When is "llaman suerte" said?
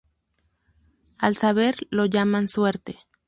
2.07-2.97